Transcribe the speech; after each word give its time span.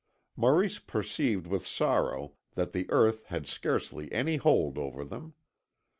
Maurice 0.35 0.79
perceived 0.79 1.45
with 1.45 1.67
sorrow 1.67 2.33
that 2.55 2.71
the 2.71 2.87
earth 2.89 3.25
had 3.27 3.45
scarcely 3.45 4.11
any 4.11 4.37
hold 4.37 4.79
over 4.79 5.03
them. 5.05 5.35